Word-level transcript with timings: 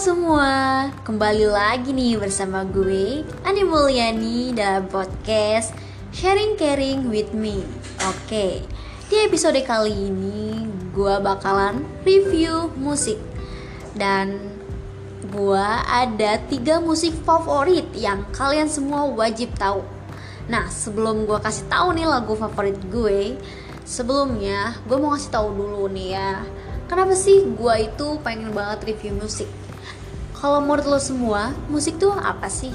Semua, 0.00 0.88
kembali 1.04 1.44
lagi 1.44 1.92
nih 1.92 2.16
bersama 2.16 2.64
gue 2.64 3.20
Ani 3.44 3.68
Mulyani 3.68 4.48
dalam 4.56 4.88
podcast 4.88 5.76
Sharing 6.16 6.56
Caring 6.56 7.12
with 7.12 7.36
Me. 7.36 7.60
Oke, 8.08 8.64
di 9.12 9.16
episode 9.20 9.60
kali 9.60 9.92
ini 9.92 10.64
gue 10.96 11.14
bakalan 11.20 11.84
review 12.00 12.72
musik. 12.80 13.20
Dan 13.92 14.40
gue 15.28 15.68
ada 15.84 16.40
tiga 16.48 16.80
musik 16.80 17.12
favorit 17.20 17.84
yang 17.92 18.24
kalian 18.32 18.72
semua 18.72 19.04
wajib 19.04 19.52
tahu. 19.60 19.84
Nah, 20.48 20.72
sebelum 20.72 21.28
gue 21.28 21.36
kasih 21.44 21.68
tahu 21.68 21.92
nih 21.92 22.08
lagu 22.08 22.32
favorit 22.40 22.80
gue 22.88 23.36
Sebelumnya, 23.84 24.80
gue 24.88 24.96
mau 24.96 25.12
kasih 25.12 25.28
tahu 25.28 25.52
dulu 25.52 25.92
nih 25.92 26.16
ya 26.16 26.40
Kenapa 26.88 27.12
sih 27.12 27.44
gue 27.52 27.74
itu 27.84 28.16
pengen 28.24 28.56
banget 28.56 28.96
review 28.96 29.20
musik? 29.20 29.59
Kalau 30.40 30.56
menurut 30.64 30.88
lo 30.88 30.96
semua, 30.96 31.52
musik 31.68 32.00
tuh 32.00 32.16
apa 32.16 32.48
sih? 32.48 32.72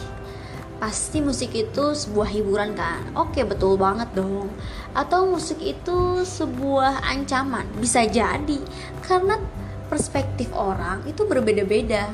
Pasti 0.77 1.17
musik 1.17 1.49
itu 1.49 1.97
sebuah 1.97 2.29
hiburan 2.29 2.77
kan? 2.77 3.01
Oke, 3.17 3.41
betul 3.41 3.73
banget 3.73 4.05
dong. 4.13 4.53
Atau 4.93 5.25
musik 5.25 5.57
itu 5.57 6.21
sebuah 6.21 7.01
ancaman? 7.01 7.65
Bisa 7.81 8.05
jadi, 8.05 8.61
karena 9.01 9.41
perspektif 9.89 10.53
orang 10.53 11.01
itu 11.09 11.25
berbeda-beda. 11.25 12.05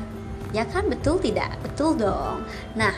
Ya 0.56 0.64
kan, 0.64 0.88
betul 0.88 1.20
tidak? 1.20 1.52
Betul 1.60 2.00
dong. 2.00 2.48
Nah, 2.72 2.96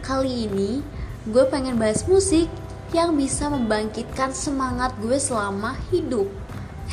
kali 0.00 0.48
ini 0.48 0.80
gue 1.28 1.44
pengen 1.52 1.76
bahas 1.76 2.08
musik 2.08 2.48
yang 2.96 3.12
bisa 3.12 3.52
membangkitkan 3.52 4.32
semangat 4.32 4.96
gue 5.04 5.20
selama 5.20 5.76
hidup. 5.92 6.32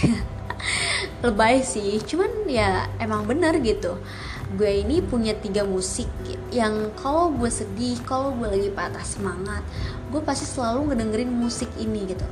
lebay 1.24 1.66
sih 1.66 1.98
cuman 2.06 2.30
ya 2.46 2.86
emang 3.02 3.26
bener 3.26 3.58
gitu 3.62 3.98
gue 4.56 4.72
ini 4.88 5.04
punya 5.04 5.36
tiga 5.36 5.68
musik 5.68 6.08
yang 6.56 6.96
kalau 6.96 7.28
gue 7.36 7.52
sedih 7.52 8.00
kalau 8.08 8.32
gue 8.32 8.48
lagi 8.48 8.70
patah 8.72 9.04
semangat 9.04 9.60
gue 10.08 10.24
pasti 10.24 10.48
selalu 10.48 10.94
ngedengerin 10.94 11.32
musik 11.32 11.68
ini 11.76 12.08
gitu. 12.08 12.24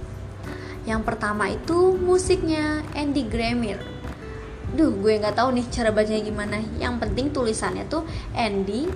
Yang 0.85 1.02
pertama 1.03 1.52
itu 1.52 1.97
musiknya 1.97 2.85
Andy 2.95 3.27
Grammer 3.27 3.95
duh 4.75 4.91
gue 4.91 5.17
nggak 5.23 5.39
tahu 5.39 5.55
nih 5.55 5.66
cara 5.72 5.89
bacanya 5.91 6.22
gimana. 6.23 6.57
Yang 6.80 6.95
penting 7.03 7.25
tulisannya 7.31 7.88
tuh 7.88 8.03
Andy 8.35 8.91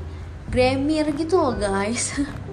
Grammer 0.51 1.11
gitu 1.15 1.39
loh 1.39 1.55
guys. 1.55 2.15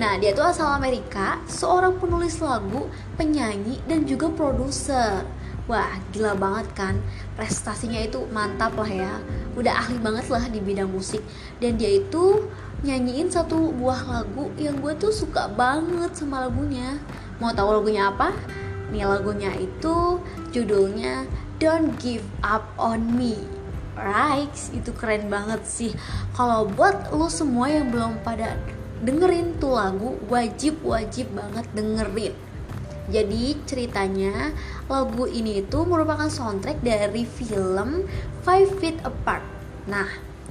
Nah, 0.00 0.16
dia 0.16 0.32
tuh 0.32 0.40
asal 0.40 0.72
Amerika, 0.72 1.36
seorang 1.44 2.00
penulis 2.00 2.40
lagu, 2.40 2.88
penyanyi, 3.20 3.76
dan 3.84 4.08
juga 4.08 4.32
produser 4.32 5.28
wah 5.70 5.94
gila 6.10 6.34
banget 6.34 6.66
kan. 6.74 6.98
Prestasinya 7.38 8.02
itu 8.02 8.26
mantap 8.34 8.74
lah 8.74 8.90
ya. 8.90 9.14
Udah 9.54 9.86
ahli 9.86 10.02
banget 10.02 10.26
lah 10.26 10.42
di 10.50 10.58
bidang 10.58 10.90
musik. 10.90 11.22
Dan 11.62 11.78
dia 11.78 12.02
itu 12.02 12.50
nyanyiin 12.82 13.30
satu 13.30 13.70
buah 13.78 14.02
lagu 14.10 14.50
yang 14.58 14.82
gue 14.82 14.98
tuh 14.98 15.14
suka 15.14 15.46
banget 15.54 16.10
sama 16.18 16.50
lagunya. 16.50 16.98
Mau 17.38 17.54
tahu 17.54 17.78
lagunya 17.78 18.10
apa? 18.10 18.34
Nih 18.90 19.06
lagunya 19.06 19.54
itu 19.54 20.18
judulnya 20.50 21.30
Don't 21.62 21.94
Give 22.02 22.26
Up 22.42 22.66
on 22.74 23.14
Me. 23.14 23.38
Right 23.94 24.50
itu 24.74 24.90
keren 24.90 25.30
banget 25.30 25.62
sih. 25.62 25.94
Kalau 26.34 26.66
buat 26.66 27.14
lo 27.14 27.30
semua 27.30 27.70
yang 27.70 27.94
belum 27.94 28.26
pada 28.26 28.58
dengerin 29.06 29.56
tuh 29.62 29.78
lagu 29.78 30.18
wajib 30.28 30.82
wajib 30.84 31.30
banget 31.32 31.64
dengerin 31.72 32.34
jadi 33.08 33.56
ceritanya 33.64 34.52
lagu 34.90 35.24
ini 35.24 35.64
itu 35.64 35.78
merupakan 35.88 36.28
soundtrack 36.28 36.84
dari 36.84 37.24
film 37.24 38.04
Five 38.44 38.76
Feet 38.82 38.98
Apart. 39.06 39.42
Nah, 39.88 40.06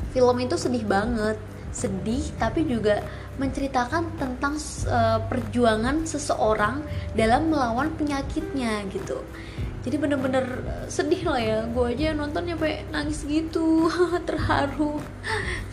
film 0.09 0.37
itu 0.41 0.57
sedih 0.57 0.83
banget, 0.89 1.37
sedih 1.69 2.25
tapi 2.41 2.65
juga 2.65 3.05
menceritakan 3.39 4.19
tentang 4.19 4.59
uh, 4.89 5.23
perjuangan 5.29 6.03
seseorang 6.03 6.83
dalam 7.15 7.47
melawan 7.47 7.87
penyakitnya 7.95 8.83
gitu 8.91 9.23
jadi 9.79 9.95
bener-bener 9.95 10.43
eh, 10.67 10.87
sedih 10.91 11.23
lah 11.23 11.39
ya. 11.39 11.57
Gue 11.71 11.95
aja 11.95 12.11
nonton 12.11 12.43
nyampe 12.43 12.83
nangis 12.91 13.23
gitu 13.23 13.87
terharu. 14.27 14.99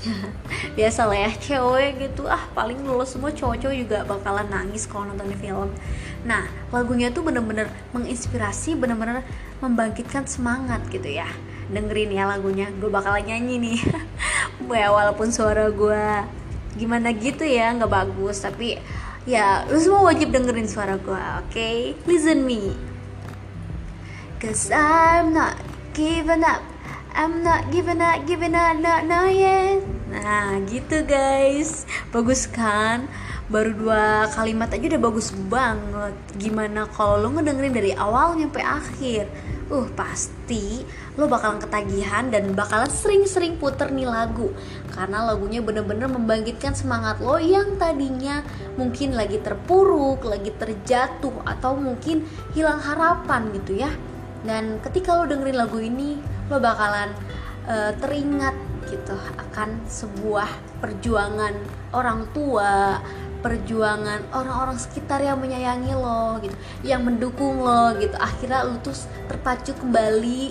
Biasa 0.78 1.11
lah 1.11 1.19
ya 1.27 1.31
cewek 1.34 1.91
gitu. 1.99 2.31
Ah 2.31 2.47
paling 2.55 2.78
lulus 2.87 3.19
semua 3.19 3.34
cowok-cowok 3.34 3.75
juga 3.75 3.99
bakalan 4.06 4.47
nangis 4.47 4.87
kalau 4.87 5.11
nonton 5.11 5.34
film. 5.43 5.71
Nah 6.22 6.47
lagunya 6.71 7.11
tuh 7.11 7.27
bener-bener 7.27 7.67
menginspirasi 7.91 8.78
bener-bener 8.78 9.27
membangkitkan 9.59 10.31
semangat 10.31 10.87
gitu 10.94 11.11
ya. 11.11 11.27
Dengerin 11.67 12.15
ya 12.15 12.31
lagunya 12.31 12.71
gue 12.78 12.91
bakalan 12.91 13.27
nyanyi 13.27 13.56
nih. 13.59 13.81
Ya 14.67 14.91
walaupun 14.91 15.31
suara 15.31 15.71
gue 15.71 16.05
gimana 16.75 17.15
gitu 17.15 17.43
ya 17.43 17.75
nggak 17.75 17.91
bagus. 17.91 18.43
Tapi 18.43 18.78
ya 19.27 19.67
lu 19.67 19.78
semua 19.83 20.06
wajib 20.06 20.31
dengerin 20.31 20.71
suara 20.71 20.94
gue 20.94 21.11
oke? 21.11 21.50
Okay? 21.50 21.99
listen 22.06 22.47
me 22.47 22.75
Cause 24.37 24.69
I'm 24.69 25.33
not 25.33 25.57
giving 25.97 26.45
up. 26.45 26.61
I'm 27.17 27.41
not 27.41 27.73
giving 27.73 28.05
up, 28.05 28.21
giving 28.29 28.53
up, 28.53 28.77
not, 28.77 29.09
not 29.09 29.33
yet 29.33 29.81
Nah 30.13 30.61
gitu 30.69 31.09
guys. 31.09 31.89
Bagus 32.13 32.45
kan? 32.45 33.09
Baru 33.49 33.73
dua 33.73 34.29
kalimat 34.29 34.69
aja 34.69 34.93
udah 34.93 35.01
bagus 35.01 35.33
banget. 35.49 36.13
Gimana 36.37 36.85
kalau 36.93 37.25
lo 37.25 37.33
ngedengerin 37.33 37.73
dari 37.73 37.93
awal 37.97 38.37
nyampe 38.37 38.61
akhir? 38.61 39.25
Uh 39.73 39.89
pasti 39.97 40.85
lo 41.17 41.33
bakalan 41.33 41.57
ketagihan 41.57 42.29
dan 42.29 42.53
bakalan 42.53 42.93
sering-sering 42.93 43.57
puter 43.57 43.89
nih 43.89 44.05
lagu. 44.05 44.53
Karena 44.93 45.25
lagunya 45.33 45.65
bener-bener 45.65 46.13
membangkitkan 46.13 46.77
semangat 46.77 47.25
lo 47.25 47.41
yang 47.41 47.81
tadinya 47.81 48.45
mungkin 48.77 49.17
lagi 49.17 49.41
terpuruk, 49.41 50.29
lagi 50.29 50.53
terjatuh 50.53 51.41
Atau 51.49 51.81
mungkin 51.81 52.29
hilang 52.53 52.85
harapan 52.85 53.49
gitu 53.57 53.81
ya 53.81 53.89
dan 54.45 54.83
ketika 54.85 55.17
lo 55.17 55.25
dengerin 55.25 55.57
lagu 55.57 55.79
ini 55.81 56.21
lo 56.51 56.61
bakalan 56.61 57.15
uh, 57.71 57.93
teringat 57.97 58.55
gitu 58.87 59.19
akan 59.39 59.83
sebuah 59.89 60.47
perjuangan 60.79 61.55
orang 61.91 62.29
tua 62.31 63.03
perjuangan 63.47 64.27
orang-orang 64.35 64.75
sekitar 64.75 65.23
yang 65.23 65.39
menyayangi 65.39 65.95
lo 65.95 66.43
gitu 66.43 66.57
yang 66.83 67.07
mendukung 67.07 67.63
lo 67.63 67.95
gitu. 67.99 68.19
Akhirnya 68.19 68.67
lo 68.67 68.83
tuh 68.83 68.97
terpacu 69.31 69.71
kembali 69.79 70.51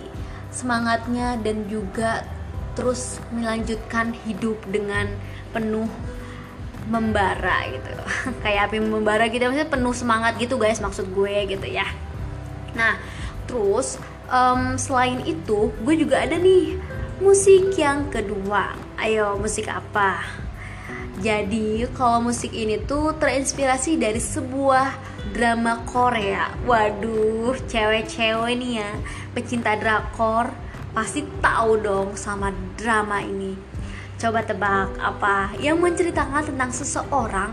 semangatnya 0.53 1.35
dan 1.43 1.67
juga 1.67 2.23
terus 2.79 3.19
melanjutkan 3.35 4.15
hidup 4.23 4.55
dengan 4.71 5.11
penuh 5.51 5.91
membara 6.87 7.67
gitu. 7.67 7.91
Kayak 8.43 8.71
api 8.71 8.77
membara 8.79 9.27
gitu 9.27 9.43
maksudnya 9.49 9.67
penuh 9.67 9.95
semangat 9.95 10.39
gitu 10.39 10.55
guys 10.55 10.79
maksud 10.79 11.11
gue 11.11 11.35
gitu 11.51 11.67
ya. 11.67 11.87
Nah 12.79 12.95
terus 13.45 13.97
um, 14.29 14.77
selain 14.77 15.21
itu 15.25 15.71
gue 15.71 15.95
juga 15.95 16.25
ada 16.25 16.37
nih 16.37 16.77
musik 17.21 17.73
yang 17.79 18.09
kedua. 18.11 18.75
Ayo 18.99 19.39
musik 19.39 19.71
apa? 19.71 20.23
Jadi 21.23 21.87
kalau 21.95 22.27
musik 22.27 22.51
ini 22.51 22.75
tuh 22.83 23.15
terinspirasi 23.15 23.95
dari 23.95 24.19
sebuah 24.19 24.91
drama 25.31 25.87
Korea. 25.87 26.51
Waduh 26.67 27.55
cewek-cewek 27.71 28.53
nih 28.59 28.83
ya. 28.83 28.91
Pecinta 29.31 29.79
drakor 29.79 30.51
pasti 30.91 31.23
tahu 31.39 31.79
dong 31.79 32.19
sama 32.19 32.51
drama 32.75 33.23
ini. 33.23 33.55
Coba 34.19 34.43
tebak 34.43 34.95
apa 34.99 35.55
yang 35.59 35.79
menceritakan 35.79 36.51
tentang 36.51 36.71
seseorang 36.71 37.51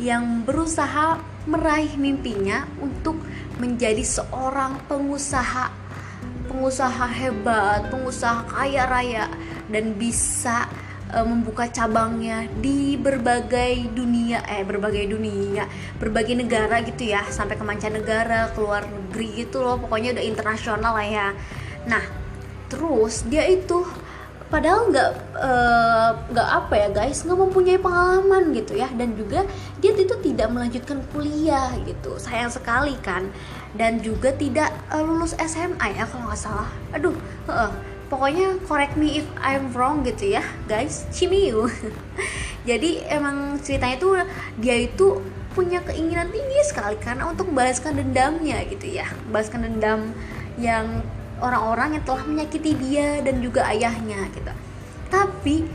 yang 0.00 0.44
berusaha 0.44 1.20
meraih 1.48 1.94
mimpinya 1.98 2.66
untuk 2.78 3.18
menjadi 3.58 4.02
seorang 4.02 4.78
pengusaha 4.86 5.82
pengusaha 6.52 7.06
hebat, 7.08 7.88
pengusaha 7.88 8.44
kaya 8.50 8.84
raya 8.84 9.24
dan 9.72 9.96
bisa 9.96 10.68
uh, 11.10 11.24
membuka 11.24 11.64
cabangnya 11.70 12.44
di 12.60 12.94
berbagai 13.00 13.88
dunia 13.94 14.44
eh 14.44 14.60
berbagai 14.60 15.06
dunia, 15.08 15.64
berbagai 15.96 16.36
negara 16.36 16.84
gitu 16.84 17.08
ya, 17.08 17.24
sampai 17.32 17.56
ke 17.56 17.64
mancanegara, 17.64 18.52
keluar 18.52 18.84
negeri 18.84 19.46
gitu 19.48 19.64
loh, 19.64 19.80
pokoknya 19.80 20.18
udah 20.18 20.24
internasional 20.24 20.92
lah 20.92 21.08
ya. 21.08 21.28
Nah, 21.88 22.04
terus 22.68 23.24
dia 23.26 23.48
itu 23.48 23.82
padahal 24.52 24.92
nggak 24.92 25.10
eh, 25.40 26.10
nggak 26.28 26.48
uh, 26.52 26.56
apa 26.60 26.74
ya 26.76 26.88
guys 26.92 27.24
nggak 27.24 27.40
mempunyai 27.40 27.80
pengalaman 27.80 28.52
gitu 28.52 28.76
ya. 28.76 28.92
Dan 28.92 29.16
juga 29.16 29.48
dia 29.80 29.96
itu 29.96 30.12
tidak 30.20 30.52
melanjutkan 30.52 31.00
kuliah 31.16 31.72
gitu 31.88 32.20
sayang 32.20 32.52
sekali 32.52 32.92
kan. 33.00 33.32
Dan 33.72 34.04
juga 34.04 34.36
tidak 34.36 34.68
uh, 34.92 35.00
lulus 35.00 35.32
SMA 35.40 35.96
ya 35.96 36.04
kalau 36.04 36.28
nggak 36.28 36.36
salah. 36.36 36.68
Aduh 36.92 37.16
uh, 37.48 37.72
pokoknya 38.12 38.60
correct 38.68 39.00
me 39.00 39.24
if 39.24 39.26
I'm 39.40 39.72
wrong 39.72 40.04
gitu 40.04 40.36
ya 40.36 40.44
guys. 40.68 41.08
Cimiu. 41.08 41.72
Jadi 42.68 43.00
emang 43.08 43.56
ceritanya 43.64 43.96
tuh 43.96 44.20
dia 44.60 44.76
itu 44.84 45.24
punya 45.56 45.80
keinginan 45.84 46.32
tinggi 46.32 46.60
sekali 46.64 46.96
karena 47.00 47.28
untuk 47.28 47.48
membalaskan 47.48 47.96
dendamnya 47.96 48.60
gitu 48.68 49.00
ya. 49.00 49.08
Membalaskan 49.28 49.64
dendam 49.64 50.12
yang 50.60 51.00
orang-orang 51.42 51.98
yang 51.98 52.04
telah 52.06 52.22
menyakiti 52.22 52.72
dia 52.78 53.18
dan 53.20 53.42
juga 53.42 53.66
ayahnya 53.66 54.30
gitu. 54.30 54.52
Tapi 55.10 55.66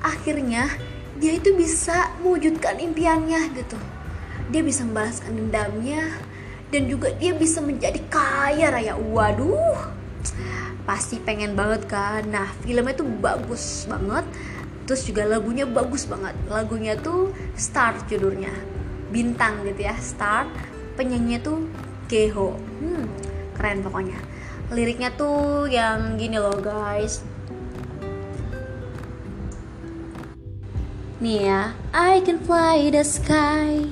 akhirnya 0.00 0.70
dia 1.18 1.34
itu 1.34 1.50
bisa 1.58 2.14
mewujudkan 2.22 2.78
impiannya 2.78 3.50
gitu. 3.58 3.76
Dia 4.54 4.62
bisa 4.62 4.86
membalaskan 4.86 5.34
dendamnya 5.34 6.14
dan 6.70 6.86
juga 6.86 7.10
dia 7.18 7.34
bisa 7.34 7.58
menjadi 7.58 7.98
kaya 8.06 8.70
raya. 8.70 8.94
Waduh 8.94 9.98
pasti 10.86 11.18
pengen 11.18 11.58
banget 11.58 11.90
kan? 11.90 12.22
Nah 12.30 12.46
filmnya 12.62 12.94
tuh 12.94 13.10
bagus 13.18 13.90
banget 13.90 14.22
terus 14.86 15.02
juga 15.02 15.26
lagunya 15.26 15.66
bagus 15.66 16.06
banget. 16.06 16.38
Lagunya 16.46 16.94
tuh 16.94 17.34
Star 17.58 17.98
judulnya 18.06 18.54
bintang 19.10 19.66
gitu 19.66 19.82
ya 19.82 19.98
Star. 19.98 20.46
Penyanyinya 20.94 21.42
tuh 21.42 21.66
Geho 22.06 22.54
hmm, 22.56 23.04
keren 23.58 23.82
pokoknya 23.82 24.35
liriknya 24.70 25.14
tuh 25.14 25.70
yang 25.70 26.18
gini 26.18 26.42
loh 26.42 26.58
guys. 26.58 27.22
Nih 31.22 31.48
ya 31.48 31.72
I 31.94 32.20
can 32.20 32.42
fly 32.42 32.90
the 32.92 33.06
sky 33.06 33.86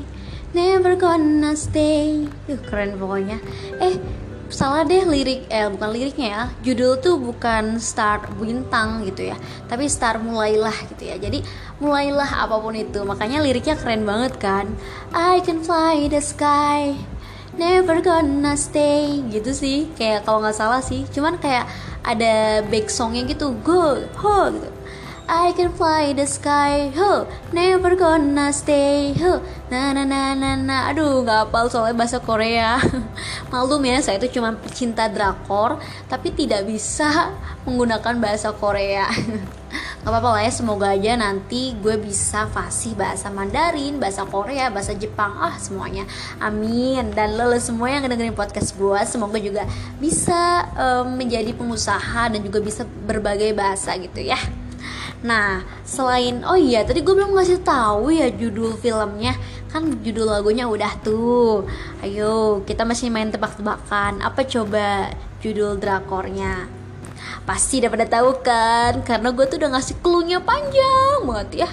never 0.54 0.98
gonna 0.98 1.54
stay. 1.54 2.26
Uh, 2.50 2.58
keren 2.66 2.98
pokoknya. 2.98 3.38
Eh 3.78 3.96
salah 4.52 4.86
deh 4.86 5.02
lirik 5.02 5.46
eh 5.48 5.66
bukan 5.70 5.90
liriknya 5.94 6.28
ya. 6.30 6.42
Judul 6.66 6.98
tuh 6.98 7.22
bukan 7.22 7.78
start 7.78 8.30
bintang 8.38 9.02
gitu 9.06 9.30
ya 9.30 9.36
tapi 9.70 9.86
start 9.86 10.20
mulailah 10.26 10.74
gitu 10.90 11.06
ya. 11.06 11.16
Jadi 11.22 11.46
mulailah 11.78 12.44
apa 12.44 12.58
pun 12.58 12.74
itu. 12.74 13.06
Makanya 13.06 13.40
liriknya 13.46 13.78
keren 13.78 14.02
banget 14.02 14.42
kan. 14.42 14.66
I 15.14 15.38
can 15.38 15.62
fly 15.62 16.10
the 16.10 16.18
sky 16.18 16.98
never 17.56 17.98
gonna 18.04 18.54
stay. 18.58 19.22
Gitu 19.30 19.50
sih. 19.54 19.78
Kayak 19.94 20.26
kalau 20.26 20.42
nggak 20.42 20.56
salah 20.56 20.82
sih. 20.82 21.06
Cuman 21.10 21.38
kayak 21.38 21.66
ada 22.04 22.62
back 22.68 22.92
songnya 22.92 23.24
gitu. 23.24 23.54
Go 23.64 24.02
ho 24.20 24.38
gitu. 24.52 24.74
I 25.24 25.56
can 25.56 25.72
fly 25.72 26.12
the 26.12 26.28
sky, 26.28 26.92
ho, 26.92 27.24
never 27.48 27.96
gonna 27.96 28.52
stay, 28.52 29.16
ho, 29.16 29.40
na 29.72 29.96
na 29.96 30.04
na 30.04 30.36
na 30.36 30.52
na. 30.52 30.92
Aduh, 30.92 31.24
nggak 31.24 31.48
hafal 31.48 31.72
soalnya 31.72 31.96
bahasa 31.96 32.20
Korea. 32.20 32.76
Malum 33.50 33.80
ya, 33.88 34.04
saya 34.04 34.20
itu 34.20 34.36
cuma 34.36 34.52
pecinta 34.52 35.08
drakor, 35.08 35.80
tapi 36.12 36.28
tidak 36.28 36.68
bisa 36.68 37.32
menggunakan 37.64 38.20
bahasa 38.20 38.52
Korea. 38.52 39.08
Gak 40.04 40.12
apa-apa 40.12 40.36
lah 40.36 40.42
ya, 40.44 40.52
semoga 40.52 40.92
aja 40.92 41.16
nanti 41.16 41.72
gue 41.80 41.96
bisa 41.96 42.44
fasih 42.52 42.92
bahasa 42.92 43.32
Mandarin, 43.32 43.96
bahasa 43.96 44.28
Korea, 44.28 44.68
bahasa 44.68 44.92
Jepang, 44.92 45.32
ah 45.40 45.56
semuanya. 45.56 46.04
Amin. 46.44 47.08
Dan 47.16 47.40
lo, 47.40 47.48
lo 47.48 47.56
semua 47.56 47.88
yang 47.88 48.04
dengerin 48.04 48.36
podcast 48.36 48.76
gue, 48.76 49.00
semoga 49.08 49.40
juga 49.40 49.64
bisa 49.96 50.68
um, 50.76 51.16
menjadi 51.16 51.56
pengusaha 51.56 52.28
dan 52.28 52.36
juga 52.44 52.60
bisa 52.60 52.84
berbagai 52.84 53.56
bahasa 53.56 53.96
gitu 53.96 54.20
ya. 54.20 54.36
Nah, 55.24 55.64
selain 55.88 56.44
oh 56.44 56.60
iya 56.60 56.84
tadi 56.84 57.00
gue 57.00 57.16
belum 57.16 57.32
ngasih 57.32 57.64
tahu 57.64 58.12
ya 58.12 58.28
judul 58.28 58.76
filmnya. 58.76 59.32
Kan 59.72 60.04
judul 60.04 60.28
lagunya 60.28 60.68
udah 60.68 61.00
tuh. 61.00 61.64
Ayo, 62.04 62.60
kita 62.68 62.84
masih 62.84 63.08
main 63.08 63.32
tebak-tebakan. 63.32 64.20
Apa 64.20 64.44
coba 64.44 65.16
judul 65.40 65.80
drakornya? 65.80 66.83
Pasti 67.44 67.80
udah 67.80 67.90
pada 67.92 68.06
tahu 68.08 68.30
kan? 68.40 69.04
Karena 69.04 69.28
gue 69.34 69.44
tuh 69.48 69.56
udah 69.60 69.70
ngasih 69.76 69.96
clue-nya 70.00 70.40
panjang 70.40 71.24
banget 71.24 71.66
ya. 71.66 71.70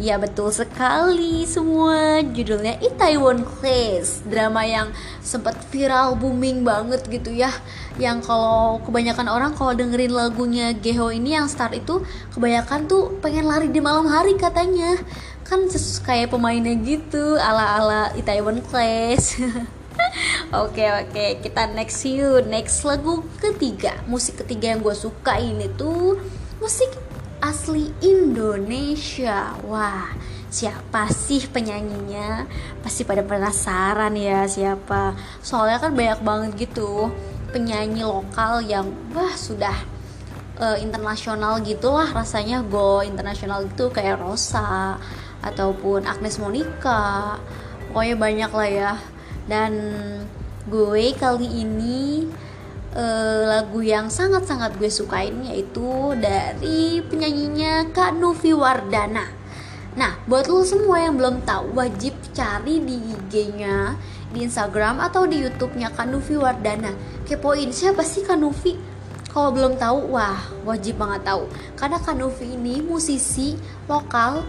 Ya 0.00 0.16
betul 0.16 0.48
sekali 0.48 1.44
semua. 1.44 2.24
Judulnya 2.24 2.80
Itaewon 2.80 3.44
Class 3.44 4.24
Drama 4.24 4.64
yang 4.64 4.88
sempat 5.20 5.54
viral 5.68 6.16
booming 6.16 6.64
banget 6.64 7.04
gitu 7.12 7.28
ya. 7.28 7.52
Yang 8.00 8.24
kalau 8.24 8.80
kebanyakan 8.88 9.28
orang 9.28 9.52
kalau 9.52 9.76
dengerin 9.76 10.16
lagunya 10.16 10.72
Geho 10.72 11.12
ini 11.12 11.36
yang 11.36 11.44
start 11.44 11.76
itu 11.76 12.00
Kebanyakan 12.32 12.88
tuh 12.88 13.20
pengen 13.20 13.44
lari 13.44 13.68
di 13.68 13.84
malam 13.84 14.08
hari 14.08 14.32
katanya. 14.40 14.96
Kan 15.44 15.68
kayak 16.02 16.32
pemainnya 16.32 16.72
gitu 16.80 17.36
ala-ala 17.36 18.16
Itaewon 18.16 18.64
Class 18.64 19.36
Oke 20.64 20.84
oke 20.84 21.40
kita 21.40 21.72
next 21.72 22.04
yuk 22.04 22.44
Next 22.44 22.84
lagu 22.84 23.24
ketiga 23.40 23.96
Musik 24.04 24.44
ketiga 24.44 24.76
yang 24.76 24.84
gue 24.84 24.92
suka 24.92 25.40
ini 25.40 25.68
tuh 25.80 26.20
Musik 26.60 26.92
asli 27.42 27.90
Indonesia. 27.98 29.58
Wah, 29.66 30.14
siapa 30.46 31.10
sih 31.10 31.42
penyanyinya? 31.50 32.46
Pasti 32.86 33.02
pada 33.02 33.26
penasaran 33.26 34.14
ya 34.14 34.46
siapa. 34.46 35.18
Soalnya 35.42 35.82
kan 35.82 35.92
banyak 35.92 36.20
banget 36.22 36.70
gitu 36.70 37.10
penyanyi 37.50 38.06
lokal 38.06 38.64
yang 38.64 38.88
wah 39.12 39.34
sudah 39.36 39.74
uh, 40.56 40.78
internasional 40.80 41.60
gitulah 41.60 42.08
rasanya 42.08 42.64
go 42.64 43.04
internasional 43.04 43.66
gitu 43.68 43.92
kayak 43.92 44.22
Rosa 44.22 44.96
ataupun 45.42 46.06
Agnes 46.06 46.38
Monica. 46.38 47.36
Pokoknya 47.90 48.16
banyak 48.16 48.52
lah 48.54 48.70
ya. 48.70 48.92
Dan 49.46 49.72
gue 50.70 51.14
kali 51.18 51.66
ini 51.66 52.30
uh, 52.94 53.42
lagu 53.48 53.82
yang 53.82 54.08
sangat-sangat 54.08 54.76
gue 54.78 54.88
sukain 54.88 55.42
yaitu 55.48 56.14
dari 56.20 57.02
penyanyinya 57.02 57.90
Kak 57.90 58.16
Novi 58.16 58.54
Wardana. 58.54 59.26
Nah, 59.92 60.16
buat 60.24 60.48
lo 60.48 60.64
semua 60.64 61.04
yang 61.04 61.20
belum 61.20 61.44
tahu 61.44 61.76
wajib 61.76 62.16
cari 62.32 62.80
di 62.80 62.96
IG-nya, 63.12 63.92
di 64.32 64.48
Instagram 64.48 65.04
atau 65.04 65.28
di 65.28 65.44
YouTube-nya 65.44 65.92
Kak 65.92 66.08
Novi 66.08 66.40
Wardana. 66.40 66.96
Kepoin 67.28 67.68
siapa 67.68 68.00
sih 68.00 68.24
Kak 68.24 68.40
Novi? 68.40 68.72
Kalau 69.32 69.52
belum 69.52 69.80
tahu, 69.80 70.12
wah 70.12 70.40
wajib 70.64 71.00
banget 71.00 71.28
tahu. 71.28 71.44
Karena 71.76 72.00
Kak 72.00 72.16
Novi 72.16 72.56
ini 72.56 72.80
musisi 72.80 73.56
lokal 73.88 74.44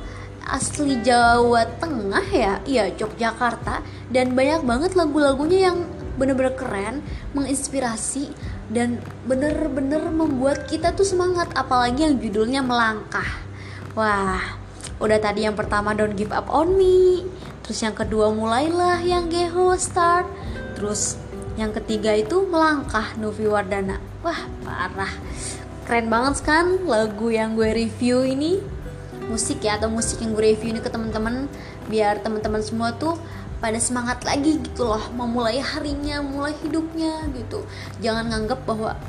asli 0.47 0.99
Jawa 1.01 1.65
Tengah 1.79 2.27
ya, 2.29 2.53
iya 2.67 2.91
Yogyakarta 2.91 3.83
dan 4.11 4.35
banyak 4.35 4.63
banget 4.67 4.91
lagu-lagunya 4.93 5.71
yang 5.71 5.77
bener-bener 6.13 6.53
keren, 6.53 6.95
menginspirasi 7.33 8.29
dan 8.69 9.01
bener-bener 9.25 10.03
membuat 10.13 10.69
kita 10.69 10.93
tuh 10.93 11.05
semangat 11.07 11.49
apalagi 11.57 12.05
yang 12.05 12.15
judulnya 12.21 12.61
melangkah. 12.61 13.27
Wah, 13.97 14.57
udah 15.01 15.19
tadi 15.21 15.45
yang 15.45 15.57
pertama 15.57 15.97
Don't 15.97 16.13
Give 16.13 16.33
Up 16.33 16.49
On 16.53 16.69
Me, 16.69 17.25
terus 17.65 17.81
yang 17.81 17.97
kedua 17.97 18.29
mulailah 18.29 19.01
yang 19.01 19.29
Geho 19.29 19.73
Start, 19.77 20.29
terus 20.77 21.17
yang 21.57 21.73
ketiga 21.73 22.13
itu 22.17 22.45
melangkah 22.49 23.13
Novi 23.17 23.45
Wardana. 23.45 24.01
Wah, 24.25 24.41
parah. 24.65 25.13
Keren 25.83 26.07
banget 26.07 26.41
kan 26.47 26.87
lagu 26.87 27.27
yang 27.27 27.59
gue 27.59 27.69
review 27.75 28.23
ini 28.23 28.72
musik 29.27 29.63
ya 29.63 29.79
atau 29.79 29.87
musik 29.87 30.19
yang 30.19 30.35
gue 30.35 30.53
review 30.53 30.75
ini 30.75 30.81
ke 30.83 30.91
teman-teman 30.91 31.47
biar 31.87 32.19
teman-teman 32.23 32.61
semua 32.63 32.95
tuh 32.95 33.15
pada 33.63 33.79
semangat 33.79 34.27
lagi 34.27 34.59
gitu 34.59 34.83
loh 34.83 34.99
memulai 35.15 35.63
harinya 35.63 36.19
mulai 36.19 36.51
hidupnya 36.59 37.31
gitu. 37.31 37.63
Jangan 38.03 38.27
nganggap 38.27 38.67
bahwa 38.67 38.99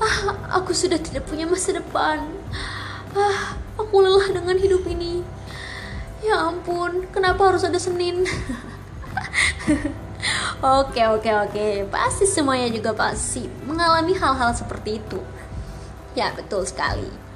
ah 0.00 0.16
aku 0.56 0.72
sudah 0.72 0.96
tidak 0.96 1.28
punya 1.28 1.44
masa 1.44 1.76
depan. 1.76 2.24
Ah 3.12 3.60
aku 3.76 4.00
lelah 4.00 4.32
dengan 4.32 4.56
hidup 4.56 4.88
ini. 4.88 5.20
Ya 6.24 6.40
ampun 6.48 7.04
kenapa 7.12 7.52
harus 7.52 7.68
ada 7.68 7.76
Senin? 7.76 8.24
Oke 10.58 11.06
oke 11.06 11.30
oke. 11.30 11.86
Pasti 11.86 12.26
semuanya 12.26 12.66
juga 12.74 12.90
pasti 12.90 13.46
mengalami 13.62 14.18
hal-hal 14.18 14.50
seperti 14.50 14.98
itu. 14.98 15.22
Ya 16.18 16.34
betul 16.34 16.66
sekali 16.66 17.27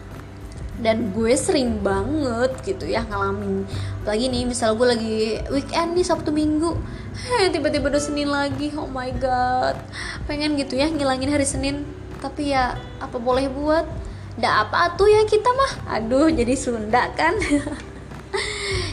dan 0.81 1.12
gue 1.12 1.33
sering 1.37 1.85
banget 1.85 2.57
gitu 2.64 2.88
ya 2.88 3.05
ngalamin. 3.05 3.69
Lagi 4.09 4.33
nih 4.33 4.49
misal 4.49 4.73
gue 4.79 4.88
lagi 4.88 5.17
weekend 5.52 5.93
nih 5.93 6.07
sabtu 6.07 6.33
minggu. 6.33 6.73
Heh 7.12 7.52
tiba-tiba 7.52 7.93
udah 7.93 8.00
senin 8.00 8.33
lagi 8.33 8.73
oh 8.73 8.88
my 8.88 9.12
god. 9.21 9.76
Pengen 10.25 10.57
gitu 10.57 10.81
ya 10.81 10.88
ngilangin 10.88 11.29
hari 11.29 11.45
senin. 11.45 11.85
Tapi 12.25 12.57
ya 12.57 12.79
apa 13.02 13.21
boleh 13.21 13.52
buat? 13.52 13.85
Nggak 14.41 14.55
apa 14.69 14.97
tuh 14.97 15.12
ya 15.12 15.29
kita 15.29 15.52
mah. 15.52 16.00
Aduh 16.00 16.33
jadi 16.33 16.57
Sunda 16.57 17.12
kan. 17.12 17.37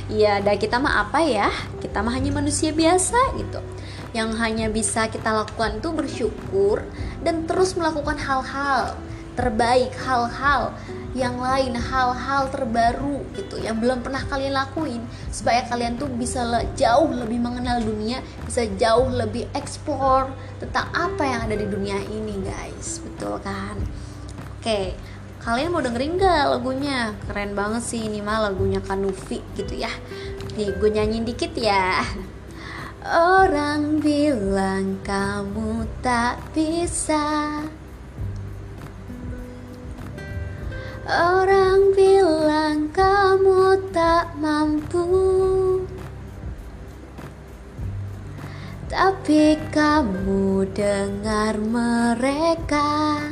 Ya 0.09 0.41
dah 0.41 0.57
kita 0.57 0.81
mah 0.81 1.05
apa 1.05 1.21
ya? 1.21 1.53
Kita 1.79 2.01
mah 2.01 2.17
hanya 2.17 2.33
manusia 2.33 2.73
biasa 2.73 3.37
gitu. 3.37 3.61
Yang 4.09 4.41
hanya 4.41 4.65
bisa 4.67 5.05
kita 5.05 5.29
lakukan 5.29 5.85
tuh 5.85 5.93
bersyukur 5.93 6.81
dan 7.21 7.45
terus 7.45 7.77
melakukan 7.77 8.17
hal-hal 8.17 8.97
terbaik 9.39 9.95
hal-hal 10.03 10.75
yang 11.15 11.39
lain 11.39 11.73
hal-hal 11.73 12.51
terbaru 12.51 13.23
gitu 13.33 13.57
yang 13.63 13.79
belum 13.79 14.03
pernah 14.03 14.19
kalian 14.27 14.59
lakuin. 14.59 15.01
Supaya 15.31 15.63
kalian 15.65 15.95
tuh 15.95 16.11
bisa 16.11 16.43
le 16.43 16.67
jauh 16.75 17.07
lebih 17.07 17.39
mengenal 17.39 17.79
dunia 17.79 18.19
bisa 18.43 18.67
jauh 18.75 19.07
lebih 19.07 19.47
explore 19.55 20.27
tentang 20.59 20.91
apa 20.91 21.23
yang 21.23 21.39
ada 21.47 21.55
di 21.55 21.65
dunia 21.65 21.97
ini 22.11 22.35
guys. 22.43 22.99
Betul 22.99 23.39
kan? 23.39 23.79
Oke 24.59 24.99
kalian 25.39 25.71
mau 25.71 25.79
dengerin 25.79 26.19
gak 26.19 26.45
lagunya? 26.51 27.15
Keren 27.25 27.55
banget 27.55 27.83
sih 27.87 28.05
ini 28.05 28.19
mah 28.19 28.51
lagunya 28.51 28.83
Kanufi 28.83 29.39
gitu 29.55 29.71
ya. 29.79 29.89
Nih 30.59 30.75
gue 30.75 30.89
nyanyiin 30.91 31.23
dikit 31.23 31.55
ya. 31.55 32.03
Orang 33.07 34.03
bilang 34.03 34.99
kamu 35.07 35.87
tak 36.03 36.37
bisa 36.51 37.63
Orang 41.09 41.97
bilang 41.97 42.93
mampu. 44.37 45.09
Tapi 48.85 49.57
kamu 49.73 50.69
dengar 50.69 51.57
mereka. 51.57 53.25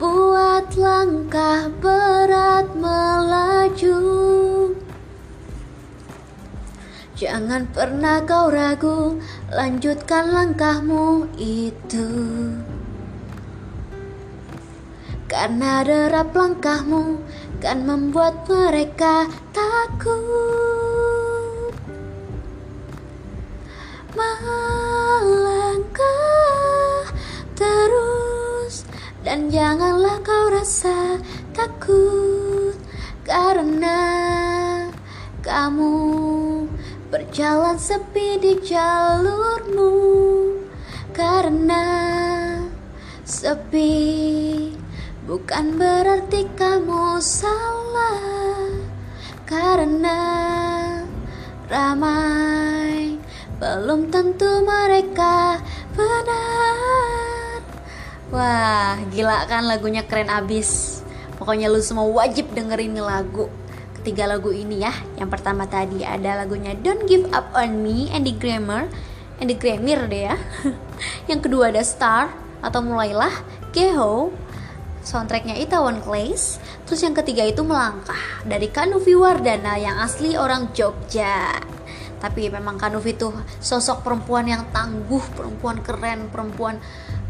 Buat 0.00 0.72
langkah 0.80 1.68
berat 1.76 2.72
melaju. 2.72 4.00
Jangan 7.20 7.68
pernah 7.76 8.24
kau 8.24 8.48
ragu 8.48 9.20
Lanjutkan 9.52 10.32
langkahmu 10.32 11.28
itu 11.36 12.08
Karena 15.30 15.86
derap 15.86 16.34
langkahmu 16.34 17.22
Kan 17.62 17.86
membuat 17.86 18.50
mereka 18.50 19.30
takut. 19.54 20.18
Melangkah 24.18 25.14
terus 27.54 28.82
Dan 29.22 29.54
janganlah 29.54 30.18
kau 30.26 30.50
rasa 30.50 31.22
takut 31.54 32.74
Karena 33.22 34.02
kamu 35.46 36.10
Berjalan 37.10 37.74
sepi 37.74 38.38
di 38.38 38.54
jalurmu. 38.62 39.98
Karena 41.10 41.82
sepi 43.26 44.70
Bukan 45.28 45.76
berarti 45.76 46.48
kamu 46.56 47.20
salah 47.20 48.72
Karena 49.44 50.20
ramai 51.68 53.20
Belum 53.60 54.08
tentu 54.08 54.64
mereka 54.64 55.60
benar 55.92 57.60
Wah 58.32 58.96
gila 59.12 59.44
kan 59.44 59.68
lagunya 59.68 60.08
keren 60.08 60.32
abis 60.32 61.00
Pokoknya 61.36 61.68
lu 61.68 61.84
semua 61.84 62.08
wajib 62.08 62.52
dengerin 62.56 62.96
lagu 62.96 63.48
ketiga 64.00 64.24
lagu 64.24 64.48
ini 64.48 64.80
ya. 64.80 64.96
Yang 65.20 65.36
pertama 65.36 65.68
tadi 65.68 66.00
ada 66.00 66.40
lagunya 66.40 66.72
Don't 66.72 67.04
Give 67.04 67.28
Up 67.36 67.52
On 67.52 67.84
Me, 67.84 68.08
Andy 68.08 68.32
Grammer, 68.32 68.88
Andy 69.36 69.60
Grammer 69.60 70.08
deh 70.08 70.32
ya. 70.32 70.36
yang 71.30 71.44
kedua 71.44 71.68
ada 71.68 71.84
Star 71.84 72.32
atau 72.64 72.80
Mulailah, 72.80 73.44
Keho, 73.76 74.32
soundtracknya 75.00 75.56
Itaewon 75.56 76.04
Class. 76.04 76.60
Terus 76.86 77.00
yang 77.04 77.16
ketiga 77.16 77.44
itu 77.44 77.64
Melangkah 77.64 78.44
dari 78.44 78.68
Kanuvi 78.68 79.16
Wardana 79.16 79.76
yang 79.80 80.00
asli 80.00 80.36
orang 80.36 80.72
Jogja. 80.76 81.56
Tapi 82.20 82.52
memang 82.52 82.76
Kanuvi 82.76 83.16
itu 83.16 83.32
sosok 83.58 84.04
perempuan 84.04 84.44
yang 84.44 84.68
tangguh, 84.70 85.24
perempuan 85.32 85.80
keren, 85.80 86.28
perempuan 86.28 86.76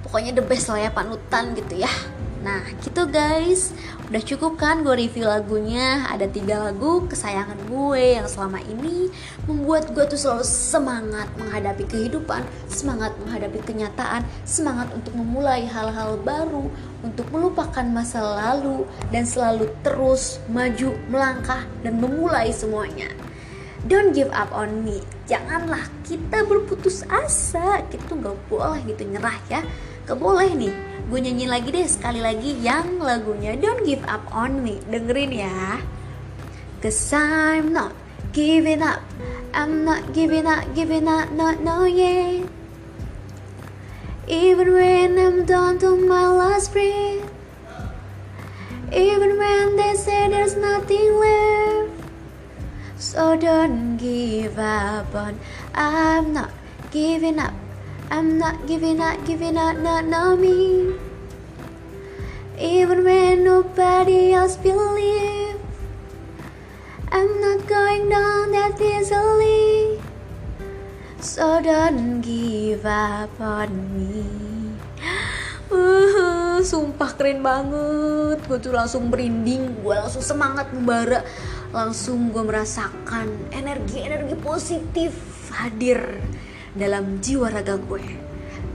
pokoknya 0.03 0.35
the 0.35 0.45
best 0.45 0.67
lah 0.67 0.83
ya 0.83 0.91
panutan 0.91 1.55
gitu 1.55 1.87
ya. 1.87 1.93
Nah 2.41 2.65
gitu 2.81 3.05
guys. 3.05 3.77
Udah 4.11 4.27
cukup 4.27 4.59
kan 4.59 4.83
gue 4.83 5.07
review 5.07 5.23
lagunya? 5.23 6.03
Ada 6.11 6.27
tiga 6.27 6.59
lagu 6.67 7.07
kesayangan 7.07 7.71
gue 7.71 8.19
yang 8.19 8.27
selama 8.27 8.59
ini 8.67 9.07
Membuat 9.47 9.95
gue 9.95 10.03
tuh 10.11 10.19
selalu 10.19 10.43
semangat 10.43 11.31
menghadapi 11.39 11.87
kehidupan 11.87 12.43
Semangat 12.67 13.15
menghadapi 13.23 13.63
kenyataan 13.63 14.27
Semangat 14.43 14.91
untuk 14.91 15.15
memulai 15.15 15.63
hal-hal 15.63 16.19
baru 16.27 16.67
Untuk 17.07 17.31
melupakan 17.31 17.87
masa 17.87 18.19
lalu 18.19 18.83
Dan 19.15 19.23
selalu 19.31 19.71
terus 19.87 20.43
maju, 20.51 20.91
melangkah 21.07 21.63
Dan 21.87 22.03
memulai 22.03 22.51
semuanya. 22.51 23.07
Don't 23.87 24.11
give 24.13 24.29
up 24.35 24.51
on 24.53 24.83
me. 24.83 25.01
Janganlah 25.25 25.87
kita 26.05 26.45
berputus 26.45 27.07
asa. 27.09 27.81
Kita 27.89 28.11
tuh 28.11 28.19
gak 28.21 28.37
boleh 28.51 28.83
gitu 28.85 29.09
nyerah 29.09 29.39
ya. 29.49 29.65
Gak 30.05 30.21
boleh 30.21 30.53
nih 30.53 30.90
gue 31.11 31.19
nyanyi 31.19 31.51
lagi 31.51 31.75
deh 31.75 31.91
sekali 31.91 32.23
lagi 32.23 32.55
yang 32.63 33.03
lagunya 33.03 33.59
Don't 33.59 33.83
Give 33.83 33.99
Up 34.07 34.23
On 34.31 34.63
Me. 34.63 34.79
Dengerin 34.87 35.35
ya. 35.35 35.83
Cause 36.79 37.11
I'm 37.11 37.75
not 37.75 37.99
giving 38.31 38.79
up. 38.79 39.03
I'm 39.51 39.83
not 39.83 40.15
giving 40.15 40.47
up, 40.47 40.63
giving 40.79 41.11
up, 41.11 41.35
not 41.35 41.59
no 41.67 41.83
yeah 41.83 42.47
Even 44.31 44.71
when 44.71 45.19
I'm 45.19 45.43
down 45.43 45.83
to 45.83 45.99
my 45.99 46.31
last 46.31 46.71
breath. 46.71 47.27
Even 48.95 49.35
when 49.35 49.75
they 49.75 49.99
say 49.99 50.31
there's 50.31 50.55
nothing 50.55 51.11
left. 51.19 51.91
So 52.95 53.35
don't 53.35 53.99
give 53.99 54.55
up 54.63 55.11
on. 55.11 55.43
I'm 55.75 56.31
not 56.31 56.55
giving 56.95 57.43
up 57.43 57.51
I'm 58.11 58.43
not 58.43 58.67
giving 58.67 58.99
up, 58.99 59.23
giving 59.23 59.55
up, 59.55 59.79
not 59.79 60.03
know 60.03 60.35
me. 60.35 60.99
Even 62.59 63.07
when 63.07 63.47
nobody 63.47 64.35
else 64.35 64.59
believe, 64.59 65.55
I'm 67.15 67.31
not 67.39 67.71
going 67.71 68.11
down 68.11 68.51
that 68.51 68.75
easily. 68.83 70.03
So 71.23 71.63
don't 71.63 72.19
give 72.19 72.83
up 72.83 73.31
on 73.39 73.71
me. 73.95 74.27
Uh, 75.71 76.59
sumpah 76.67 77.15
keren 77.15 77.47
banget 77.47 78.43
Gue 78.51 78.59
tuh 78.59 78.75
langsung 78.75 79.07
merinding 79.07 79.87
Gue 79.87 79.95
langsung 79.95 80.19
semangat 80.19 80.75
membara 80.75 81.23
Langsung 81.71 82.35
gue 82.35 82.43
merasakan 82.43 83.55
energi-energi 83.55 84.35
positif 84.43 85.15
hadir 85.55 86.19
dalam 86.77 87.19
jiwa 87.23 87.51
raga 87.51 87.79
gue. 87.79 88.05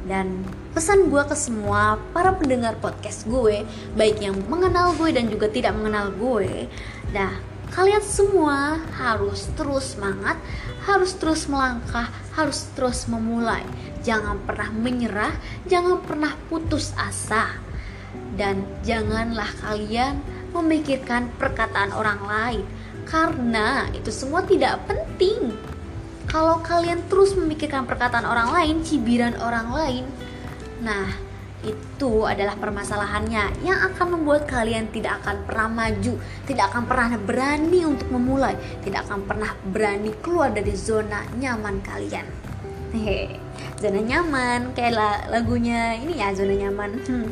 Dan 0.05 0.45
pesan 0.75 1.07
gue 1.07 1.23
ke 1.23 1.33
semua 1.39 1.95
para 2.11 2.35
pendengar 2.35 2.75
podcast 2.83 3.23
gue 3.31 3.63
baik 3.95 4.19
yang 4.19 4.35
mengenal 4.51 4.91
gue 4.99 5.15
dan 5.15 5.31
juga 5.31 5.47
tidak 5.47 5.71
mengenal 5.71 6.11
gue 6.11 6.67
nah 7.15 7.31
kalian 7.71 8.03
semua 8.03 8.83
harus 8.99 9.47
terus 9.55 9.95
semangat 9.95 10.35
harus 10.83 11.15
terus 11.15 11.47
melangkah 11.47 12.11
harus 12.35 12.67
terus 12.75 13.07
memulai. 13.07 13.63
Jangan 14.03 14.37
pernah 14.43 14.69
menyerah 14.69 15.33
jangan 15.65 16.03
pernah 16.03 16.35
putus 16.51 16.91
asa. 16.99 17.57
Dan 18.35 18.67
janganlah 18.83 19.47
kalian 19.63 20.19
memikirkan 20.51 21.31
perkataan 21.39 21.95
orang 21.95 22.21
lain 22.23 22.63
karena 23.07 23.87
itu 23.95 24.11
semua 24.11 24.43
tidak 24.43 24.79
penting 24.87 25.55
kalau 26.35 26.59
kalian 26.59 26.99
terus 27.07 27.31
memikirkan 27.31 27.87
perkataan 27.87 28.27
orang 28.27 28.51
lain, 28.51 28.83
cibiran 28.83 29.39
orang 29.39 29.71
lain, 29.71 30.03
nah 30.83 31.07
itu 31.63 32.27
adalah 32.27 32.59
permasalahannya 32.59 33.63
yang 33.63 33.79
akan 33.79 34.19
membuat 34.19 34.43
kalian 34.43 34.91
tidak 34.91 35.23
akan 35.23 35.47
pernah 35.47 35.71
maju, 35.71 36.19
tidak 36.43 36.75
akan 36.75 36.83
pernah 36.91 37.15
berani 37.15 37.87
untuk 37.87 38.11
memulai, 38.11 38.59
tidak 38.83 39.07
akan 39.07 39.23
pernah 39.23 39.55
berani 39.71 40.11
keluar 40.19 40.51
dari 40.51 40.75
zona 40.75 41.23
nyaman 41.39 41.79
kalian. 41.79 42.27
Hehe, 42.91 43.39
zona 43.79 44.03
nyaman 44.03 44.75
kayak 44.75 45.31
lagunya 45.31 45.95
ini 45.95 46.19
ya 46.19 46.35
zona 46.35 46.51
nyaman. 46.51 46.99
Hmm. 47.07 47.31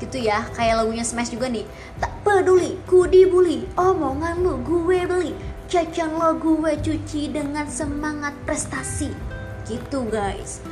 Gitu 0.00 0.24
ya, 0.24 0.48
kayak 0.56 0.80
lagunya 0.80 1.04
Smash 1.04 1.28
juga 1.28 1.52
nih. 1.52 1.68
Tak 2.00 2.24
peduli, 2.24 2.80
ku 2.88 3.04
dibully, 3.04 3.68
omongan 3.76 4.40
lu 4.40 4.56
gue 4.64 5.04
beli 5.04 5.57
jajan 5.68 6.16
lo 6.16 6.32
gue 6.40 6.80
cuci 6.80 7.28
dengan 7.28 7.68
semangat 7.68 8.32
prestasi. 8.48 9.12
Gitu 9.68 10.08
guys. 10.08 10.64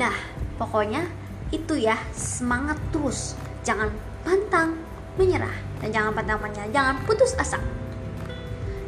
Nah 0.00 0.16
pokoknya 0.56 1.04
itu 1.52 1.76
ya 1.76 2.00
semangat 2.16 2.80
terus. 2.88 3.36
Jangan 3.62 3.92
pantang 4.24 4.80
menyerah. 5.20 5.52
Dan 5.84 5.92
jangan 5.92 6.12
pantang 6.16 6.40
menyerah. 6.40 6.72
Jangan 6.72 6.96
putus 7.04 7.36
asa. 7.36 7.60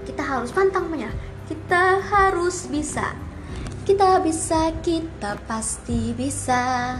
Kita 0.08 0.24
harus 0.24 0.48
pantang 0.48 0.88
menyerah. 0.88 1.14
Kita 1.44 2.00
harus 2.08 2.64
bisa. 2.72 3.12
Kita 3.84 4.16
bisa 4.24 4.72
kita 4.80 5.36
pasti 5.44 6.16
bisa. 6.16 6.96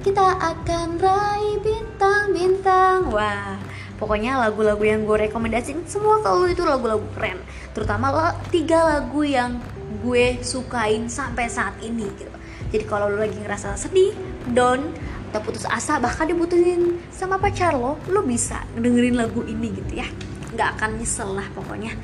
Kita 0.00 0.40
akan 0.40 0.96
raih 0.96 1.60
bintang-bintang. 1.60 3.12
Wah 3.12 3.61
pokoknya 4.02 4.34
lagu-lagu 4.34 4.82
yang 4.82 5.06
gue 5.06 5.30
rekomendasiin 5.30 5.86
semua 5.86 6.18
kalau 6.18 6.50
itu 6.50 6.66
lagu-lagu 6.66 7.06
keren. 7.14 7.38
Terutama 7.70 8.10
lo 8.10 8.26
tiga 8.50 8.98
lagu 8.98 9.22
yang 9.22 9.62
gue 10.02 10.42
sukain 10.42 11.06
sampai 11.06 11.46
saat 11.46 11.78
ini 11.78 12.10
gitu. 12.18 12.34
Jadi 12.74 12.82
kalau 12.90 13.06
lo 13.06 13.22
lagi 13.22 13.38
ngerasa 13.38 13.78
sedih 13.78 14.10
down 14.50 14.90
atau 15.30 15.38
putus 15.46 15.62
asa 15.70 16.02
bahkan 16.02 16.26
dibutuhin 16.26 16.98
sama 17.14 17.38
pacar 17.38 17.78
lo 17.78 17.96
lo 18.10 18.20
bisa 18.26 18.66
dengerin 18.74 19.14
lagu 19.14 19.46
ini 19.46 19.70
gitu 19.70 20.02
ya. 20.02 20.08
Nggak 20.50 20.82
akan 20.82 20.90
nyesel 20.98 21.30
lah 21.38 21.46
pokoknya. 21.54 21.94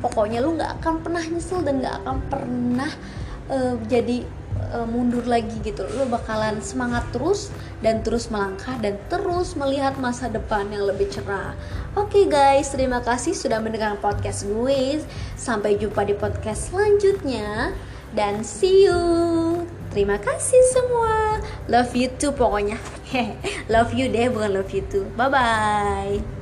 Pokoknya 0.00 0.40
lo 0.40 0.56
nggak 0.56 0.80
akan 0.80 1.04
pernah 1.04 1.20
nyesel 1.20 1.60
dan 1.60 1.84
nggak 1.84 1.96
akan 2.00 2.16
pernah 2.32 2.90
uh, 3.52 3.76
jadi 3.92 4.24
uh, 4.72 4.86
mundur 4.88 5.24
lagi 5.24 5.52
gitu. 5.62 5.84
Lo 5.96 6.08
bakalan 6.08 6.58
semangat 6.64 7.08
terus 7.12 7.52
dan 7.84 8.00
terus 8.00 8.28
melangkah 8.32 8.78
dan 8.80 8.96
terus 9.10 9.54
melihat 9.58 9.96
masa 10.00 10.28
depan 10.32 10.68
yang 10.72 10.88
lebih 10.88 11.08
cerah. 11.12 11.54
Oke 11.92 12.24
okay 12.24 12.24
guys 12.30 12.72
terima 12.72 13.04
kasih 13.04 13.36
sudah 13.36 13.60
mendengar 13.60 13.98
podcast 14.00 14.48
gue. 14.48 15.02
Sampai 15.36 15.76
jumpa 15.76 16.06
di 16.08 16.16
podcast 16.16 16.72
selanjutnya. 16.72 17.76
Dan 18.12 18.44
see 18.44 18.84
you. 18.84 19.64
Terima 19.92 20.20
kasih 20.20 20.60
semua. 20.72 21.40
Love 21.68 21.92
you 21.96 22.08
too 22.12 22.32
pokoknya. 22.32 22.80
Love 23.72 23.92
you 23.96 24.08
deh 24.08 24.28
bukan 24.32 24.52
love 24.56 24.72
you 24.72 24.84
too. 24.88 25.04
Bye 25.16 25.28
bye 25.28 26.41